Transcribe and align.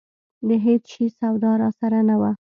د 0.47 0.49
هېڅ 0.65 0.83
شي 0.93 1.05
سودا 1.17 1.51
راسره 1.61 1.99
نه 2.09 2.15
وه. 2.21 2.31